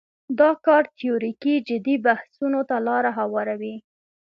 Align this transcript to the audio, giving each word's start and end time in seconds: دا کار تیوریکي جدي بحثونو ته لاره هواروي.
دا 0.39 0.49
کار 0.65 0.83
تیوریکي 0.97 1.53
جدي 1.67 1.95
بحثونو 2.05 2.61
ته 2.69 2.75
لاره 2.87 3.11
هواروي. 3.19 3.75